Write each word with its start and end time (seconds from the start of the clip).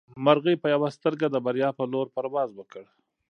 مرغۍ 0.25 0.55
په 0.61 0.67
یوه 0.73 0.89
سترګه 0.97 1.27
د 1.29 1.35
بریا 1.45 1.69
په 1.77 1.83
لور 1.91 2.07
پرواز 2.15 2.49
وکړ. 2.55 2.83